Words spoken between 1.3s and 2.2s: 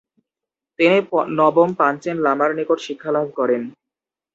নবম পাঞ্চেন